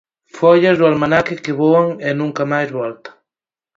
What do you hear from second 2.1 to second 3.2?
nunca máis voltan...